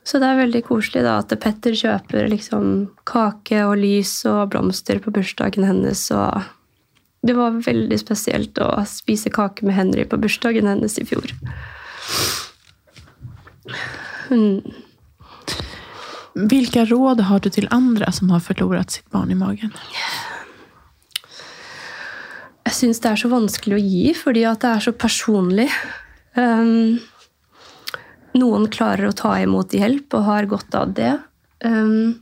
[0.07, 5.01] Så det er veldig koselig da at Petter kjøper liksom kake og lys og blomster
[5.03, 6.07] på bursdagen hennes.
[7.27, 11.35] Det var veldig spesielt å spise kake med Henry på bursdagen hennes i fjor.
[14.31, 14.63] Mm.
[16.37, 19.73] Hvilke råd har du til andre som har forlorat sitt barn i magen?
[22.67, 25.71] Jeg syns det er så vanskelig å gi, fordi det er så personlig.
[26.37, 26.99] Um,
[28.37, 31.15] noen klarer å ta imot hjelp og har godt av det.
[31.65, 32.21] Um,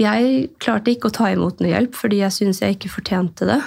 [0.00, 3.60] jeg klarte ikke å ta imot noe hjelp fordi jeg syns jeg ikke fortjente det.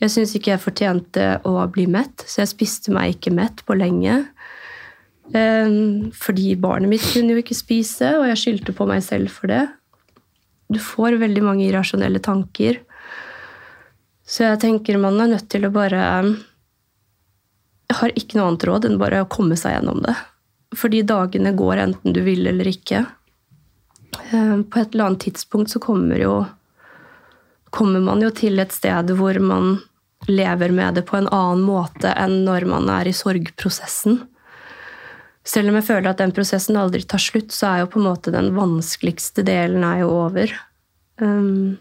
[0.00, 3.76] Jeg syns ikke jeg fortjente å bli mett, så jeg spiste meg ikke mett på
[3.76, 4.22] lenge.
[5.28, 9.50] Um, fordi barnet mitt kunne jo ikke spise, og jeg skyldte på meg selv for
[9.52, 9.66] det.
[10.72, 12.80] Du får veldig mange irrasjonelle tanker.
[14.28, 16.00] Så jeg tenker man er nødt til å bare
[17.88, 20.12] Jeg har ikke noe annet råd enn bare å komme seg gjennom det.
[20.76, 23.06] Fordi dagene går enten du vil eller ikke.
[24.32, 26.34] Um, på et eller annet tidspunkt så kommer jo
[27.72, 29.78] kommer man jo til et sted hvor man
[30.28, 34.22] lever med det på en annen måte enn når man er i sorgprosessen.
[35.48, 38.08] Selv om jeg føler at den prosessen aldri tar slutt, så er jo på en
[38.10, 40.52] måte den vanskeligste delen er jo over.
[41.22, 41.78] Um,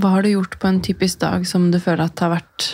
[0.00, 2.70] Hva har du gjort på en typisk dag som du føler at har vært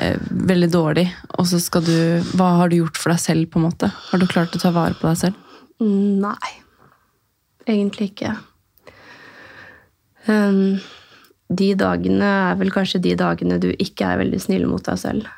[0.00, 0.16] eh,
[0.52, 1.06] veldig dårlig?
[1.36, 1.98] Og så skal du
[2.38, 3.92] Hva har du gjort for deg selv, på en måte?
[4.08, 5.48] Har du klart å ta vare på deg selv?
[5.82, 6.52] nei.
[7.66, 8.36] Egentlig ikke.
[10.26, 10.78] Um,
[11.50, 15.28] de dagene er vel kanskje de dagene du ikke er veldig snill mot deg selv.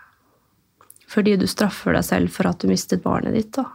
[1.14, 3.54] Fordi du straffer deg selv for at du mistet barnet ditt.
[3.54, 3.68] da.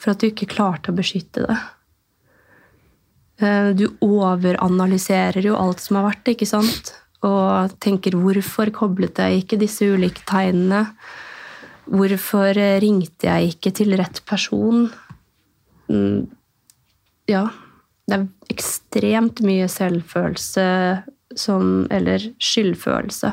[0.00, 1.58] For at du ikke klarte å beskytte det.
[3.42, 6.94] Eh, du overanalyserer jo alt som har vært, ikke sant?
[7.22, 10.94] Og tenker 'hvorfor koblet jeg ikke disse ulike tegnene'?
[11.86, 14.90] Hvorfor ringte jeg ikke til rett person?
[15.88, 16.30] Mm,
[17.28, 17.50] ja.
[18.08, 23.32] Det er ekstremt mye selvfølelse som Eller skyldfølelse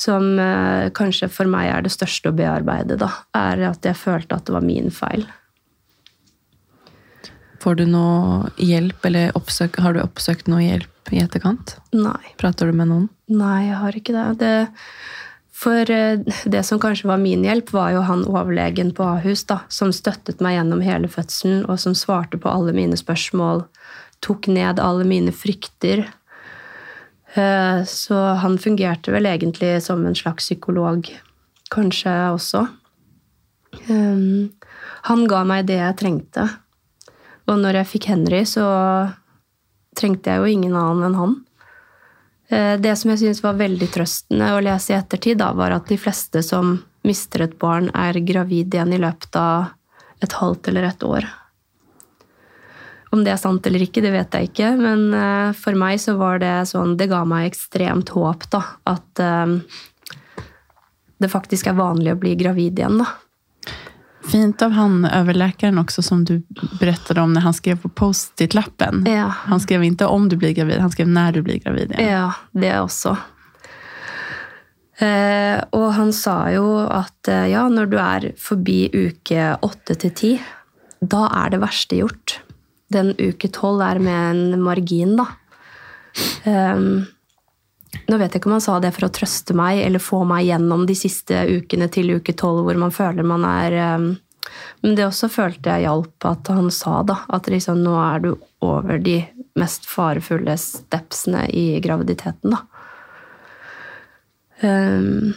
[0.00, 4.38] som eh, kanskje for meg er det største å bearbeide, da, er at jeg følte
[4.38, 5.26] at det var min feil.
[7.60, 11.76] Får du noe hjelp, eller oppsøk, har du oppsøkt noe hjelp i etterkant?
[11.92, 12.32] Nei.
[12.40, 13.08] Prater du med noen?
[13.28, 14.28] Nei, jeg har ikke det.
[14.40, 14.54] det
[15.60, 19.60] for eh, det som kanskje var min hjelp, var jo han overlegen på Ahus, da,
[19.68, 23.66] som støttet meg gjennom hele fødselen, og som svarte på alle mine spørsmål,
[24.24, 26.06] tok ned alle mine frykter,
[27.86, 31.06] så han fungerte vel egentlig som en slags psykolog,
[31.70, 32.64] kanskje også.
[33.78, 34.24] Eh,
[35.02, 36.48] han ga meg det jeg trengte.
[37.50, 38.66] Og når jeg fikk Henry, så
[39.98, 41.36] trengte jeg jo ingen annen enn han.
[42.50, 45.90] Eh, det som jeg syns var veldig trøstende å lese i ettertid, da, var at
[45.90, 49.70] de fleste som mister et barn, er gravid igjen i løpet av
[50.20, 51.28] et halvt eller et år.
[53.10, 54.74] Om det er sant eller ikke, det vet jeg ikke.
[54.78, 58.62] Men uh, for meg så var det sånn Det ga meg ekstremt håp, da.
[58.90, 59.56] At uh,
[61.20, 63.10] det faktisk er vanlig å bli gravid igjen, da.
[64.30, 66.36] Fint av han overlekeren også, som du
[66.78, 69.02] berettet om når han skrev på Post-It-lappen.
[69.08, 69.30] Ja.
[69.48, 71.94] Han skrev ikke om du blir gravid, han skrev når du blir gravid.
[71.96, 72.12] igjen.
[72.12, 73.16] Ja, det også.
[75.00, 80.12] Eh, og han sa jo at eh, ja, når du er forbi uke åtte til
[80.12, 80.32] ti,
[81.00, 82.36] da er det verste gjort
[82.92, 85.26] den uke tolv er med en margin, da.
[86.44, 87.06] Um,
[88.10, 90.48] nå vet jeg ikke om han sa det for å trøste meg eller få meg
[90.48, 94.10] gjennom de siste ukene til uke tolv hvor man føler man er um,
[94.82, 97.20] Men det også følte jeg hjalp at han sa, da.
[97.30, 98.30] At liksom, nå er du
[98.64, 99.20] over de
[99.58, 102.64] mest farefulle stepsene i graviditeten, da.
[104.60, 105.36] Um,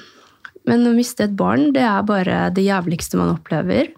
[0.68, 3.91] men å miste et barn, det er bare det jævligste man opplever.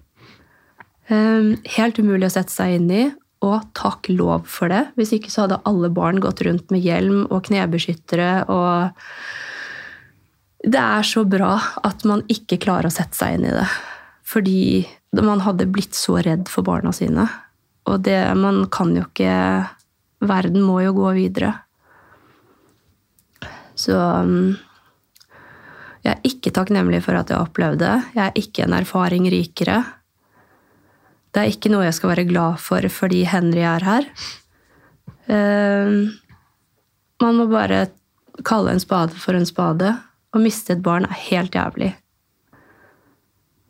[1.08, 3.04] Um, helt umulig å sette seg inn i,
[3.46, 4.84] og takk lov for det.
[4.98, 8.92] Hvis ikke så hadde alle barn gått rundt med hjelm og knebeskyttere og
[10.66, 13.68] Det er så bra at man ikke klarer å sette seg inn i det.
[14.26, 14.86] Fordi
[15.16, 17.28] Man hadde blitt så redd for barna sine.
[17.86, 19.70] Og det Man kan jo ikke
[20.26, 21.54] Verden må jo gå videre.
[23.76, 24.56] Så um,
[26.06, 28.12] jeg er ikke takknemlig for at jeg opplevde det.
[28.16, 29.80] Jeg er ikke en erfaring rikere.
[31.36, 34.06] Det er ikke noe jeg skal være glad for fordi Henry er her.
[35.28, 36.08] Uh,
[37.20, 37.90] man må bare
[38.48, 39.92] kalle en spade for en spade.
[40.32, 41.92] Å miste et barn er helt jævlig.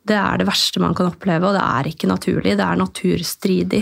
[0.06, 2.54] Det er det verste man kan oppleve, og det er ikke naturlig.
[2.54, 3.82] Det er naturstridig.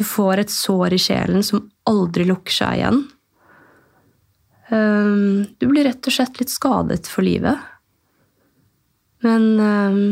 [0.00, 3.02] Du får et sår i sjelen som aldri lukker seg igjen.
[4.70, 7.60] Um, du blir rett og slett litt skadet for livet.
[9.26, 10.02] Men um,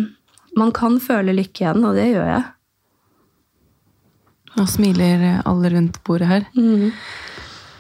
[0.61, 2.47] man kan føle lykke igjen, og det gjør jeg.
[4.57, 6.47] Nå smiler alle rundt bordet her.
[6.57, 6.93] Mm.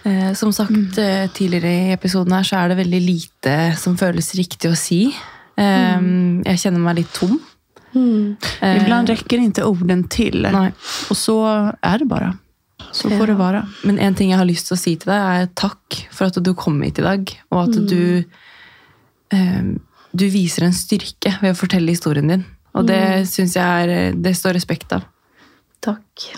[0.08, 1.30] Eh, som sagt mm.
[1.34, 5.06] tidligere i episoden her, så er det veldig lite som føles riktig å si.
[5.58, 6.00] Eh,
[6.46, 7.38] Jeg kjenner meg litt tom.
[7.94, 8.36] Mm.
[8.60, 10.44] Eh, Ibland rekker ikke ordene til.
[10.44, 10.68] Nei.
[11.08, 11.38] Og så
[11.82, 12.34] er det bare.
[12.94, 13.64] Så får det være.
[13.88, 16.38] Men en ting jeg har lyst til å si til deg, er takk for at
[16.44, 17.34] du kom hit i dag.
[17.52, 18.24] Og at du,
[19.34, 19.62] eh,
[20.14, 22.46] du viser en styrke ved å fortelle historien din.
[22.78, 25.02] Og det syns jeg er, det står respekt av.
[25.84, 26.28] Takk.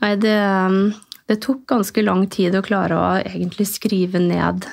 [0.00, 0.92] Nei, det, um,
[1.28, 4.68] det tok ganske lang tid å klare å egentlig skrive ned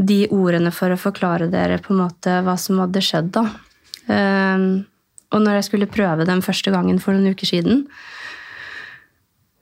[0.00, 3.44] de ordene for å forklare dere på en måte hva som hadde skjedd, da.
[4.08, 4.86] Um,
[5.30, 7.84] og når jeg skulle prøve den første gangen for noen uker siden,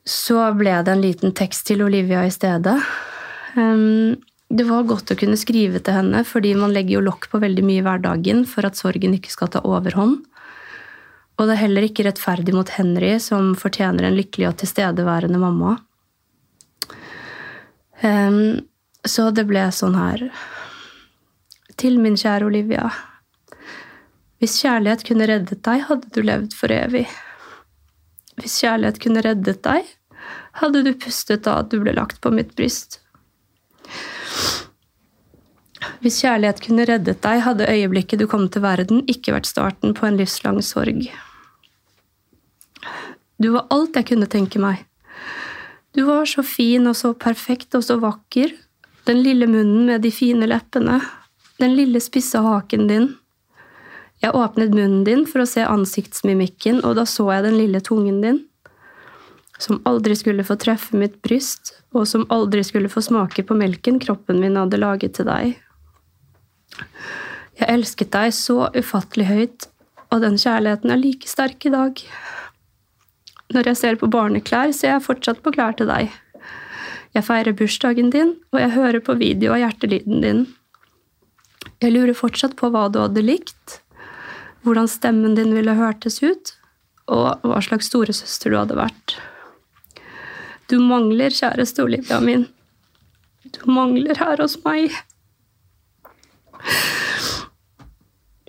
[0.09, 2.79] så ble det en liten tekst til Olivia i stedet.
[3.59, 4.17] Um,
[4.49, 7.65] det var godt å kunne skrive til henne, fordi man legger jo lokk på veldig
[7.67, 10.23] mye i hverdagen for at sorgen ikke skal ta overhånd.
[11.39, 15.77] Og det er heller ikke rettferdig mot Henry, som fortjener en lykkelig og tilstedeværende mamma.
[18.03, 18.59] Um,
[19.07, 20.21] så det ble sånn her
[21.79, 22.91] Til min kjære Olivia.
[24.39, 27.05] Hvis kjærlighet kunne reddet deg, hadde du levd for evig.
[28.39, 29.87] Hvis kjærlighet kunne reddet deg,
[30.59, 33.01] hadde du pustet da du ble lagt på mitt bryst.
[36.03, 40.07] Hvis kjærlighet kunne reddet deg, hadde øyeblikket du kom til verden, ikke vært starten på
[40.07, 41.07] en livslang sorg.
[43.39, 44.83] Du var alt jeg kunne tenke meg.
[45.95, 48.53] Du var så fin og så perfekt og så vakker.
[49.07, 50.99] Den lille munnen med de fine leppene.
[51.59, 53.09] Den lille spisse haken din.
[54.23, 58.19] Jeg åpnet munnen din for å se ansiktsmimikken, og da så jeg den lille tungen
[58.25, 58.41] din.
[59.63, 64.01] Som aldri skulle få treffe mitt bryst, og som aldri skulle få smake på melken
[64.03, 65.55] kroppen min hadde laget til deg.
[67.59, 69.71] Jeg elsket deg så ufattelig høyt,
[70.11, 72.03] og den kjærligheten er like sterk i dag.
[73.55, 76.13] Når jeg ser på barneklær, ser jeg fortsatt på klær til deg.
[77.17, 80.43] Jeg feirer bursdagen din, og jeg hører på video av hjertelyden din.
[81.81, 83.79] Jeg lurer fortsatt på hva du hadde likt,
[84.67, 86.53] hvordan stemmen din ville hørtes ut,
[87.09, 89.17] og hva slags storesøster du hadde vært.
[90.69, 92.45] Du mangler, kjære Olivia min.
[93.57, 94.93] Du mangler her hos meg.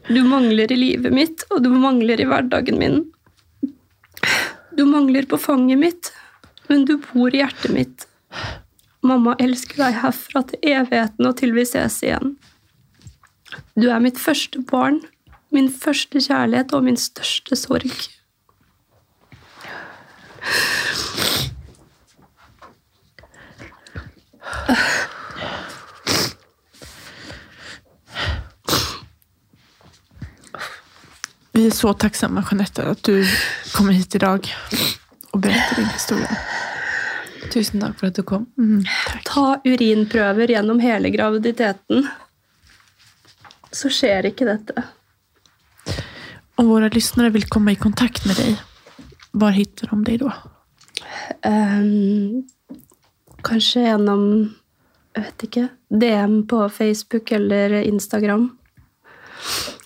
[0.10, 3.00] Du mangler i livet mitt, og du mangler i hverdagen min.
[4.80, 6.13] Du mangler på fanget mitt,
[6.69, 8.05] men du bor i hjertet mitt.
[9.03, 12.38] Mamma elsker deg herfra til evigheten og til vi ses igjen.
[13.75, 15.01] Du er mitt første barn,
[15.51, 17.91] min første kjærlighet og min største sorg.
[31.70, 33.26] Är så tacksamma Jeanette att du
[33.74, 34.53] kommer hit idag
[35.32, 36.38] och berättar din historia.
[37.53, 38.45] Tusen takk for at du kom.
[38.57, 38.84] Mm.
[39.26, 42.07] Ta urinprøver gjennom hele graviditeten.
[43.72, 44.84] Så skjer ikke dette.
[46.55, 48.61] Om våra lyssnare vill komma i kontakt med dig,
[49.32, 50.32] var hittar de dig då?
[51.45, 52.47] Um,
[53.43, 54.26] kanskje gjennom
[55.15, 58.59] jeg vet ikke, DM på Facebook eller Instagram.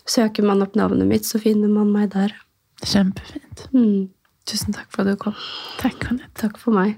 [0.09, 2.33] Søker man opp navnet mitt, så finner man meg der.
[2.83, 3.67] Kjempefint.
[3.71, 4.09] Mm.
[4.49, 5.35] Tusen takk for at du kom.
[5.79, 6.33] Takk, Jeanette.
[6.39, 6.97] Takk for meg.